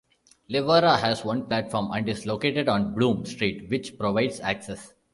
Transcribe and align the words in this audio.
Leawarra 0.49 0.99
has 0.99 1.23
one 1.23 1.45
platform, 1.45 1.91
and 1.91 2.09
is 2.09 2.25
located 2.25 2.67
on 2.67 2.95
Bloom 2.95 3.23
Street, 3.23 3.69
which 3.69 3.99
provides 3.99 4.39
access. 4.39 4.95